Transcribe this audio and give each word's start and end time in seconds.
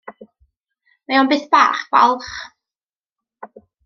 Mae 1.09 1.19
o'n 1.23 1.29
beth 1.33 1.45
bach 1.55 1.83
balch. 1.97 2.31